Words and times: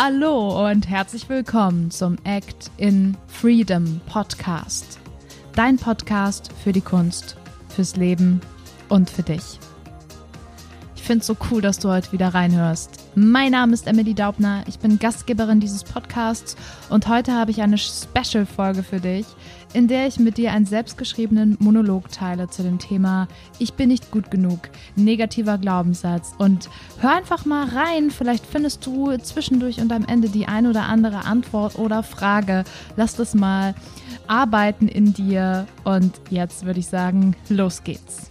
Hallo 0.00 0.64
und 0.64 0.88
herzlich 0.88 1.28
willkommen 1.28 1.90
zum 1.90 2.18
Act 2.22 2.70
in 2.76 3.16
Freedom 3.26 4.00
Podcast. 4.06 5.00
Dein 5.56 5.76
Podcast 5.76 6.52
für 6.62 6.70
die 6.70 6.82
Kunst, 6.82 7.36
fürs 7.68 7.96
Leben 7.96 8.40
und 8.88 9.10
für 9.10 9.24
dich. 9.24 9.58
Ich 10.94 11.02
finde 11.02 11.22
es 11.22 11.26
so 11.26 11.36
cool, 11.50 11.60
dass 11.62 11.80
du 11.80 11.88
heute 11.88 12.12
wieder 12.12 12.32
reinhörst. 12.32 12.97
Mein 13.20 13.50
Name 13.50 13.74
ist 13.74 13.88
Emily 13.88 14.14
Daubner, 14.14 14.62
ich 14.68 14.78
bin 14.78 15.00
Gastgeberin 15.00 15.58
dieses 15.58 15.82
Podcasts 15.82 16.56
und 16.88 17.08
heute 17.08 17.32
habe 17.32 17.50
ich 17.50 17.60
eine 17.62 17.76
Special-Folge 17.76 18.84
für 18.84 19.00
dich, 19.00 19.26
in 19.72 19.88
der 19.88 20.06
ich 20.06 20.20
mit 20.20 20.36
dir 20.36 20.52
einen 20.52 20.66
selbstgeschriebenen 20.66 21.56
Monolog 21.58 22.12
teile 22.12 22.48
zu 22.48 22.62
dem 22.62 22.78
Thema 22.78 23.26
Ich 23.58 23.72
bin 23.74 23.88
nicht 23.88 24.12
gut 24.12 24.30
genug, 24.30 24.70
negativer 24.94 25.58
Glaubenssatz. 25.58 26.32
Und 26.38 26.70
hör 27.00 27.16
einfach 27.16 27.44
mal 27.44 27.66
rein, 27.66 28.12
vielleicht 28.12 28.46
findest 28.46 28.86
du 28.86 29.16
zwischendurch 29.16 29.80
und 29.80 29.90
am 29.90 30.04
Ende 30.04 30.28
die 30.28 30.46
ein 30.46 30.68
oder 30.68 30.84
andere 30.84 31.24
Antwort 31.24 31.76
oder 31.76 32.04
Frage. 32.04 32.62
Lass 32.94 33.16
das 33.16 33.34
mal 33.34 33.74
arbeiten 34.28 34.86
in 34.86 35.12
dir 35.12 35.66
und 35.82 36.12
jetzt 36.30 36.66
würde 36.66 36.78
ich 36.78 36.86
sagen, 36.86 37.34
los 37.48 37.82
geht's. 37.82 38.30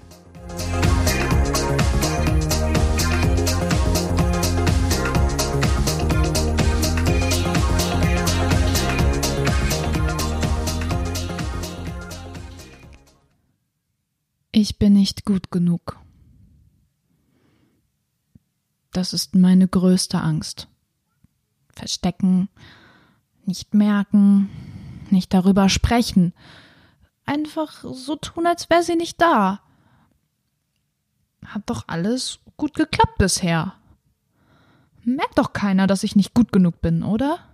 Ich 14.59 14.79
bin 14.79 14.93
nicht 14.93 15.23
gut 15.23 15.52
genug. 15.52 15.99
Das 18.91 19.13
ist 19.13 19.36
meine 19.36 19.67
größte 19.67 20.19
Angst. 20.19 20.67
Verstecken, 21.69 22.50
nicht 23.45 23.75
merken, 23.75 24.50
nicht 25.11 25.31
darüber 25.31 25.69
sprechen. 25.69 26.33
Einfach 27.23 27.83
so 27.83 28.16
tun, 28.16 28.47
als 28.47 28.67
wäre 28.72 28.81
sie 28.81 28.95
nicht 28.95 29.22
da. 29.22 29.61
Hat 31.45 31.61
doch 31.67 31.83
alles 31.85 32.39
gut 32.58 32.73
geklappt 32.73 33.19
bisher. 33.19 33.75
Merkt 35.03 35.38
doch 35.38 35.53
keiner, 35.53 35.85
dass 35.85 36.02
ich 36.02 36.16
nicht 36.16 36.33
gut 36.33 36.52
genug 36.52 36.81
bin, 36.81 37.03
oder? 37.03 37.47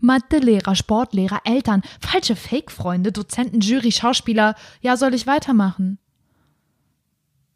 Mathelehrer, 0.00 0.74
Sportlehrer, 0.74 1.40
Eltern, 1.44 1.82
falsche 2.00 2.36
Fake-Freunde, 2.36 3.12
Dozenten, 3.12 3.60
Jury, 3.60 3.92
Schauspieler. 3.92 4.54
Ja, 4.80 4.96
soll 4.96 5.14
ich 5.14 5.26
weitermachen? 5.26 5.98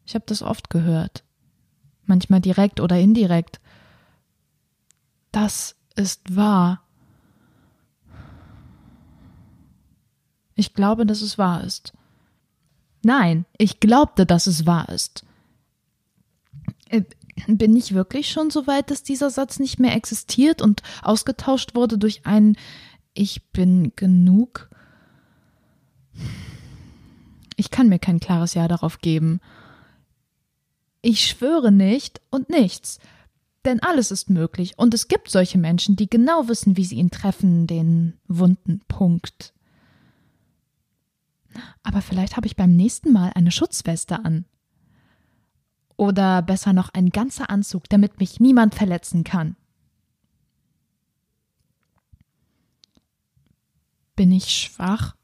Ich 0.05 0.15
habe 0.15 0.25
das 0.27 0.41
oft 0.41 0.69
gehört. 0.69 1.23
Manchmal 2.05 2.41
direkt 2.41 2.79
oder 2.79 2.99
indirekt. 2.99 3.59
Das 5.31 5.75
ist 5.95 6.35
wahr. 6.35 6.83
Ich 10.55 10.73
glaube, 10.73 11.05
dass 11.05 11.21
es 11.21 11.37
wahr 11.37 11.63
ist. 11.63 11.93
Nein, 13.03 13.45
ich 13.57 13.79
glaubte, 13.79 14.25
dass 14.25 14.47
es 14.47 14.65
wahr 14.65 14.89
ist. 14.89 15.25
Bin 17.47 17.75
ich 17.75 17.93
wirklich 17.93 18.29
schon 18.29 18.49
so 18.49 18.67
weit, 18.67 18.91
dass 18.91 19.03
dieser 19.03 19.29
Satz 19.29 19.59
nicht 19.59 19.79
mehr 19.79 19.95
existiert 19.95 20.61
und 20.61 20.81
ausgetauscht 21.01 21.75
wurde 21.75 21.97
durch 21.97 22.25
ein 22.25 22.55
Ich 23.13 23.49
bin 23.51 23.91
genug? 23.95 24.69
Ich 27.55 27.71
kann 27.71 27.89
mir 27.89 27.99
kein 27.99 28.19
klares 28.19 28.53
Ja 28.53 28.67
darauf 28.67 28.99
geben. 28.99 29.39
Ich 31.01 31.25
schwöre 31.25 31.71
nicht 31.71 32.21
und 32.29 32.49
nichts, 32.49 32.99
denn 33.65 33.81
alles 33.81 34.11
ist 34.11 34.29
möglich 34.29 34.73
und 34.77 34.93
es 34.93 35.07
gibt 35.07 35.29
solche 35.29 35.57
Menschen, 35.57 35.95
die 35.95 36.09
genau 36.09 36.47
wissen, 36.47 36.77
wie 36.77 36.85
sie 36.85 36.95
ihn 36.95 37.11
treffen, 37.11 37.67
den 37.67 38.13
wunden 38.27 38.81
Punkt. 38.87 39.53
Aber 41.83 42.01
vielleicht 42.01 42.37
habe 42.37 42.47
ich 42.47 42.55
beim 42.55 42.75
nächsten 42.75 43.11
Mal 43.11 43.31
eine 43.35 43.51
Schutzweste 43.51 44.23
an. 44.23 44.45
Oder 46.03 46.41
besser 46.41 46.73
noch 46.73 46.89
ein 46.89 47.11
ganzer 47.11 47.49
Anzug, 47.49 47.87
damit 47.87 48.19
mich 48.19 48.41
niemand 48.41 48.75
verletzen 48.75 49.23
kann. 49.23 49.55
Bin 54.17 54.29
ich 54.33 54.49
schwach? 54.49 55.15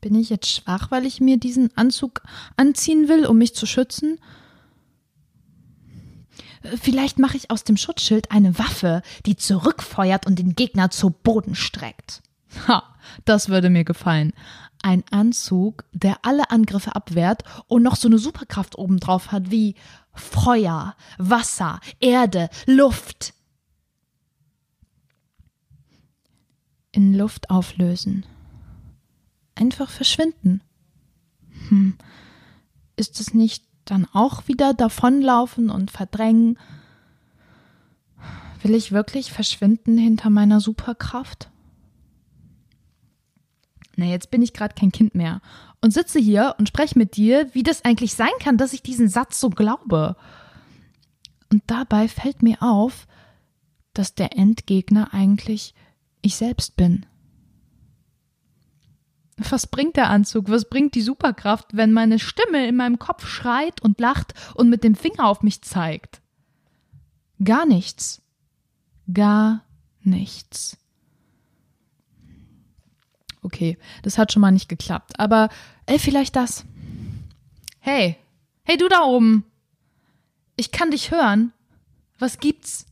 Bin 0.00 0.16
ich 0.16 0.30
jetzt 0.30 0.50
schwach, 0.50 0.90
weil 0.90 1.06
ich 1.06 1.20
mir 1.20 1.36
diesen 1.36 1.70
Anzug 1.76 2.22
anziehen 2.56 3.08
will, 3.08 3.24
um 3.24 3.38
mich 3.38 3.54
zu 3.54 3.66
schützen? 3.66 4.18
Vielleicht 6.82 7.20
mache 7.20 7.36
ich 7.36 7.52
aus 7.52 7.62
dem 7.62 7.76
Schutzschild 7.76 8.32
eine 8.32 8.58
Waffe, 8.58 9.00
die 9.26 9.36
zurückfeuert 9.36 10.26
und 10.26 10.40
den 10.40 10.56
Gegner 10.56 10.90
zu 10.90 11.10
Boden 11.10 11.54
streckt. 11.54 12.20
Ha, 12.66 12.93
das 13.24 13.48
würde 13.48 13.70
mir 13.70 13.84
gefallen 13.84 14.32
ein 14.84 15.02
Anzug, 15.10 15.84
der 15.92 16.18
alle 16.26 16.50
Angriffe 16.50 16.94
abwehrt 16.94 17.42
und 17.68 17.82
noch 17.82 17.96
so 17.96 18.06
eine 18.06 18.18
Superkraft 18.18 18.76
obendrauf 18.76 19.32
hat 19.32 19.50
wie 19.50 19.76
Feuer, 20.12 20.94
Wasser, 21.16 21.80
Erde, 22.00 22.50
Luft. 22.66 23.32
In 26.92 27.14
Luft 27.14 27.48
auflösen. 27.48 28.26
Einfach 29.54 29.88
verschwinden. 29.88 30.62
Hm. 31.68 31.96
Ist 32.96 33.20
es 33.20 33.32
nicht 33.32 33.64
dann 33.86 34.06
auch 34.12 34.48
wieder 34.48 34.74
davonlaufen 34.74 35.70
und 35.70 35.90
verdrängen? 35.90 36.58
Will 38.62 38.74
ich 38.74 38.92
wirklich 38.92 39.32
verschwinden 39.32 39.96
hinter 39.96 40.28
meiner 40.28 40.60
Superkraft? 40.60 41.48
Na, 43.96 44.06
jetzt 44.06 44.30
bin 44.30 44.42
ich 44.42 44.52
gerade 44.52 44.74
kein 44.74 44.92
Kind 44.92 45.14
mehr 45.14 45.40
und 45.80 45.92
sitze 45.92 46.18
hier 46.18 46.54
und 46.58 46.68
spreche 46.68 46.98
mit 46.98 47.16
dir, 47.16 47.48
wie 47.52 47.62
das 47.62 47.84
eigentlich 47.84 48.14
sein 48.14 48.32
kann, 48.40 48.56
dass 48.56 48.72
ich 48.72 48.82
diesen 48.82 49.08
Satz 49.08 49.40
so 49.40 49.50
glaube. 49.50 50.16
Und 51.52 51.62
dabei 51.66 52.08
fällt 52.08 52.42
mir 52.42 52.62
auf, 52.62 53.06
dass 53.92 54.14
der 54.14 54.36
Endgegner 54.36 55.14
eigentlich 55.14 55.74
ich 56.22 56.36
selbst 56.36 56.76
bin. 56.76 57.06
Was 59.36 59.66
bringt 59.66 59.96
der 59.96 60.10
Anzug? 60.10 60.48
Was 60.48 60.68
bringt 60.68 60.94
die 60.94 61.02
Superkraft, 61.02 61.76
wenn 61.76 61.92
meine 61.92 62.18
Stimme 62.18 62.66
in 62.66 62.76
meinem 62.76 62.98
Kopf 62.98 63.26
schreit 63.26 63.82
und 63.82 64.00
lacht 64.00 64.34
und 64.54 64.68
mit 64.68 64.84
dem 64.84 64.94
Finger 64.94 65.26
auf 65.26 65.42
mich 65.42 65.62
zeigt? 65.62 66.22
Gar 67.42 67.66
nichts. 67.66 68.22
Gar 69.12 69.64
nichts. 70.02 70.78
Okay, 73.44 73.76
das 74.02 74.16
hat 74.16 74.32
schon 74.32 74.40
mal 74.40 74.50
nicht 74.50 74.70
geklappt. 74.70 75.20
Aber, 75.20 75.50
ey, 75.84 75.98
vielleicht 75.98 76.34
das. 76.34 76.64
Hey, 77.78 78.16
hey, 78.64 78.78
du 78.78 78.88
da 78.88 79.02
oben. 79.02 79.44
Ich 80.56 80.72
kann 80.72 80.90
dich 80.90 81.10
hören. 81.10 81.52
Was 82.18 82.40
gibt's? 82.40 82.86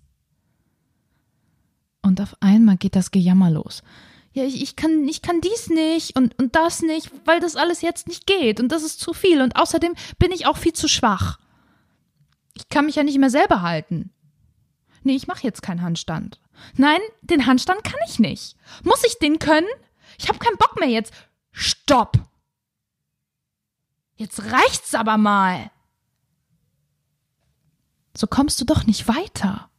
Und 2.02 2.20
auf 2.20 2.36
einmal 2.40 2.76
geht 2.76 2.96
das 2.96 3.10
Gejammer 3.10 3.50
los. 3.50 3.82
Ja, 4.34 4.44
ich, 4.44 4.62
ich, 4.62 4.76
kann, 4.76 5.08
ich 5.08 5.22
kann 5.22 5.40
dies 5.40 5.70
nicht 5.70 6.16
und, 6.16 6.38
und 6.38 6.54
das 6.54 6.82
nicht, 6.82 7.10
weil 7.24 7.40
das 7.40 7.56
alles 7.56 7.80
jetzt 7.80 8.06
nicht 8.06 8.26
geht 8.26 8.60
und 8.60 8.68
das 8.68 8.82
ist 8.82 9.00
zu 9.00 9.12
viel 9.12 9.40
und 9.40 9.56
außerdem 9.56 9.94
bin 10.18 10.32
ich 10.32 10.46
auch 10.46 10.56
viel 10.56 10.72
zu 10.72 10.88
schwach. 10.88 11.38
Ich 12.54 12.68
kann 12.68 12.86
mich 12.86 12.96
ja 12.96 13.02
nicht 13.02 13.18
mehr 13.18 13.30
selber 13.30 13.62
halten. 13.62 14.10
Nee, 15.02 15.16
ich 15.16 15.26
mache 15.26 15.44
jetzt 15.44 15.62
keinen 15.62 15.82
Handstand. 15.82 16.40
Nein, 16.76 17.00
den 17.22 17.46
Handstand 17.46 17.84
kann 17.84 18.00
ich 18.08 18.18
nicht. 18.18 18.56
Muss 18.84 19.04
ich 19.04 19.18
den 19.18 19.38
können? 19.38 19.66
Ich 20.18 20.28
habe 20.28 20.38
keinen 20.38 20.56
Bock 20.56 20.78
mehr 20.78 20.88
jetzt. 20.88 21.12
Stopp! 21.50 22.18
Jetzt 24.16 24.42
reicht's 24.52 24.94
aber 24.94 25.18
mal. 25.18 25.70
So 28.16 28.26
kommst 28.26 28.60
du 28.60 28.64
doch 28.64 28.84
nicht 28.84 29.08
weiter. 29.08 29.70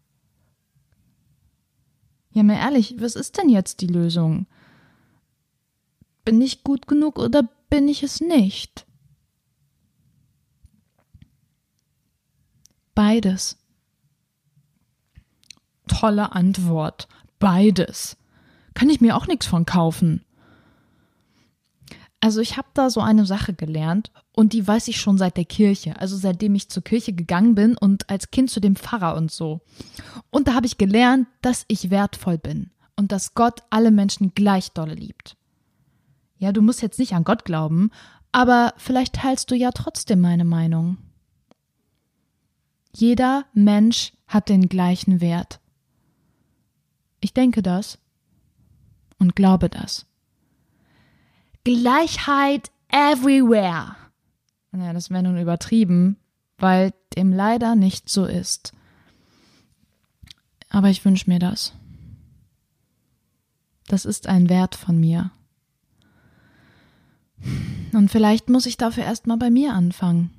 Ja, 2.32 2.44
mal 2.44 2.56
ehrlich, 2.56 2.96
was 3.00 3.16
ist 3.16 3.38
denn 3.38 3.50
jetzt 3.50 3.82
die 3.82 3.88
Lösung? 3.88 4.48
Bin 6.26 6.42
ich 6.42 6.64
gut 6.64 6.88
genug 6.88 7.20
oder 7.20 7.44
bin 7.70 7.88
ich 7.88 8.02
es 8.02 8.22
nicht? 8.22 8.86
Beides. 12.96 13.58
Tolle 15.88 16.32
Antwort. 16.32 17.08
Beides. 17.40 18.18
Kann 18.74 18.90
ich 18.90 19.02
mir 19.02 19.16
auch 19.16 19.28
nichts 19.28 19.46
von 19.46 19.66
kaufen. 19.66 20.24
Also 22.24 22.40
ich 22.40 22.56
habe 22.56 22.70
da 22.74 22.90
so 22.90 23.02
eine 23.02 23.26
Sache 23.26 23.54
gelernt 23.54 24.10
und 24.32 24.54
die 24.54 24.66
weiß 24.66 24.88
ich 24.88 25.02
schon 25.02 25.18
seit 25.18 25.36
der 25.36 25.44
Kirche, 25.44 26.00
also 26.00 26.16
seitdem 26.16 26.56
ich 26.56 26.70
zur 26.70 26.82
Kirche 26.82 27.12
gegangen 27.12 27.54
bin 27.54 27.78
und 27.78 28.10
als 28.10 28.32
Kind 28.32 28.50
zu 28.50 28.62
dem 28.62 28.78
Pfarrer 28.78 29.18
und 29.18 29.30
so. 29.30 29.60
Und 30.30 30.48
da 30.48 30.54
habe 30.54 30.66
ich 30.66 30.78
gelernt, 30.78 31.28
dass 31.42 31.66
ich 31.68 31.90
wertvoll 31.90 32.38
bin 32.38 32.72
und 32.96 33.12
dass 33.12 33.34
Gott 33.34 33.64
alle 33.70 33.92
Menschen 33.92 34.34
gleich 34.36 34.72
dolle 34.72 34.94
liebt. 34.94 35.36
Ja, 36.38 36.54
du 36.54 36.62
musst 36.62 36.82
jetzt 36.82 36.98
nicht 36.98 37.14
an 37.14 37.26
Gott 37.26 37.44
glauben, 37.44 37.92
aber 38.32 38.74
vielleicht 38.78 39.16
teilst 39.16 39.52
du 39.52 39.56
ja 39.56 39.72
trotzdem 39.72 40.22
meine 40.22 40.46
Meinung. 40.46 40.98
Jeder 42.96 43.46
Mensch 43.54 44.14
hat 44.28 44.48
den 44.48 44.70
gleichen 44.70 45.20
Wert. 45.20 45.60
Ich 47.20 47.34
denke 47.34 47.62
das 47.62 47.98
und 49.24 49.36
glaube 49.38 49.70
das. 49.70 50.06
Gleichheit 51.64 52.72
everywhere. 52.90 53.96
Ja, 54.74 54.92
das 54.92 55.10
wäre 55.10 55.24
nun 55.24 55.38
übertrieben, 55.38 56.18
weil 56.58 56.94
dem 57.16 57.32
leider 57.32 57.76
nicht 57.76 58.10
so 58.10 58.26
ist. 58.26 58.74
Aber 60.70 60.90
ich 60.90 61.06
wünsche 61.06 61.30
mir 61.30 61.40
das. 61.40 61.74
Das 63.88 64.04
ist 64.04 64.28
ein 64.28 64.50
Wert 64.50 64.76
von 64.76 65.00
mir. 65.00 65.32
Und 67.94 68.10
vielleicht 68.10 68.50
muss 68.50 68.66
ich 68.66 68.76
dafür 68.76 69.04
erstmal 69.04 69.38
bei 69.38 69.50
mir 69.50 69.74
anfangen. 69.74 70.32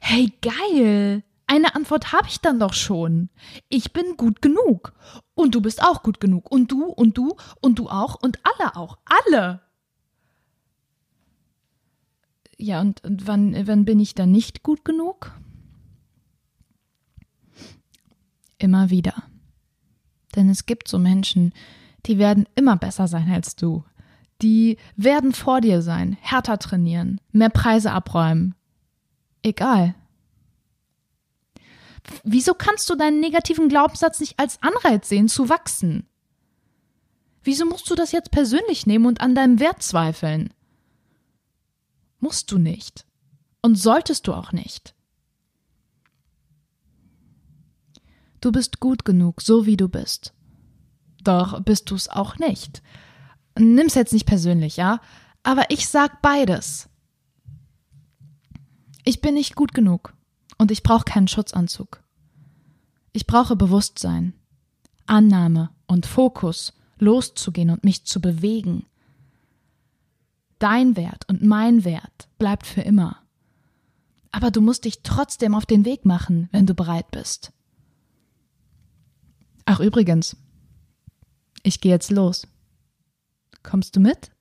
Hey, 0.00 0.32
geil! 0.40 1.22
Eine 1.52 1.74
Antwort 1.74 2.14
habe 2.14 2.28
ich 2.28 2.40
dann 2.40 2.58
doch 2.58 2.72
schon. 2.72 3.28
Ich 3.68 3.92
bin 3.92 4.16
gut 4.16 4.40
genug. 4.40 4.94
Und 5.34 5.54
du 5.54 5.60
bist 5.60 5.82
auch 5.82 6.02
gut 6.02 6.18
genug. 6.18 6.50
Und 6.50 6.72
du 6.72 6.86
und 6.86 7.18
du 7.18 7.36
und 7.60 7.78
du 7.78 7.90
auch 7.90 8.14
und 8.22 8.38
alle 8.42 8.74
auch. 8.74 8.96
Alle. 9.04 9.60
Ja, 12.56 12.80
und, 12.80 13.04
und 13.04 13.26
wann, 13.26 13.66
wann 13.66 13.84
bin 13.84 14.00
ich 14.00 14.14
dann 14.14 14.32
nicht 14.32 14.62
gut 14.62 14.82
genug? 14.82 15.38
Immer 18.56 18.88
wieder. 18.88 19.24
Denn 20.34 20.48
es 20.48 20.64
gibt 20.64 20.88
so 20.88 20.98
Menschen, 20.98 21.52
die 22.06 22.16
werden 22.16 22.48
immer 22.54 22.78
besser 22.78 23.08
sein 23.08 23.30
als 23.30 23.56
du. 23.56 23.84
Die 24.40 24.78
werden 24.96 25.34
vor 25.34 25.60
dir 25.60 25.82
sein, 25.82 26.16
härter 26.22 26.58
trainieren, 26.58 27.20
mehr 27.30 27.50
Preise 27.50 27.92
abräumen. 27.92 28.54
Egal. 29.42 29.94
Wieso 32.24 32.54
kannst 32.54 32.88
du 32.90 32.94
deinen 32.96 33.20
negativen 33.20 33.68
Glaubenssatz 33.68 34.20
nicht 34.20 34.38
als 34.38 34.60
Anreiz 34.62 35.08
sehen, 35.08 35.28
zu 35.28 35.48
wachsen? 35.48 36.06
Wieso 37.44 37.66
musst 37.66 37.90
du 37.90 37.94
das 37.94 38.12
jetzt 38.12 38.30
persönlich 38.30 38.86
nehmen 38.86 39.06
und 39.06 39.20
an 39.20 39.34
deinem 39.34 39.60
Wert 39.60 39.82
zweifeln? 39.82 40.52
Musst 42.18 42.50
du 42.52 42.58
nicht. 42.58 43.04
Und 43.62 43.76
solltest 43.76 44.26
du 44.26 44.34
auch 44.34 44.52
nicht. 44.52 44.94
Du 48.40 48.50
bist 48.50 48.80
gut 48.80 49.04
genug, 49.04 49.40
so 49.40 49.66
wie 49.66 49.76
du 49.76 49.88
bist. 49.88 50.34
Doch 51.22 51.60
bist 51.62 51.90
du's 51.90 52.08
auch 52.08 52.38
nicht. 52.38 52.82
Nimm's 53.56 53.94
jetzt 53.94 54.12
nicht 54.12 54.26
persönlich, 54.26 54.76
ja? 54.76 55.00
Aber 55.44 55.70
ich 55.70 55.88
sag 55.88 56.22
beides. 56.22 56.88
Ich 59.04 59.20
bin 59.20 59.34
nicht 59.34 59.54
gut 59.54 59.74
genug 59.74 60.14
und 60.62 60.70
ich 60.70 60.84
brauche 60.84 61.04
keinen 61.04 61.26
Schutzanzug. 61.26 62.02
Ich 63.12 63.26
brauche 63.26 63.56
Bewusstsein, 63.56 64.32
Annahme 65.06 65.70
und 65.86 66.06
Fokus, 66.06 66.72
loszugehen 66.98 67.68
und 67.68 67.82
mich 67.82 68.04
zu 68.04 68.20
bewegen. 68.20 68.86
Dein 70.60 70.96
Wert 70.96 71.28
und 71.28 71.42
mein 71.42 71.84
Wert 71.84 72.28
bleibt 72.38 72.66
für 72.66 72.82
immer. 72.82 73.18
Aber 74.30 74.52
du 74.52 74.60
musst 74.60 74.84
dich 74.84 75.02
trotzdem 75.02 75.56
auf 75.56 75.66
den 75.66 75.84
Weg 75.84 76.04
machen, 76.04 76.48
wenn 76.52 76.66
du 76.66 76.74
bereit 76.74 77.10
bist. 77.10 77.52
Ach 79.64 79.80
übrigens, 79.80 80.36
ich 81.64 81.80
gehe 81.80 81.92
jetzt 81.92 82.12
los. 82.12 82.46
Kommst 83.64 83.96
du 83.96 84.00
mit? 84.00 84.31